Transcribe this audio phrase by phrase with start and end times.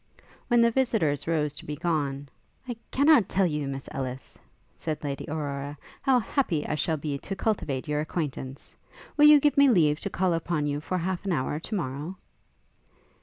[0.47, 2.27] When the visitors rose to be gone,
[2.67, 4.35] 'I cannot tell you, Miss Ellis,'
[4.75, 8.75] said Lady Aurora, 'how happy I shall be to cultivate your acquaintance.
[9.15, 12.15] Will you give me leave to call upon you for half an hour to morrow?'